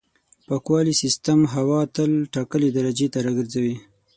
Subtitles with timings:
[0.47, 3.75] پاکوالي سیستم هوا تل ټاکلې درجې ته راګرځوي.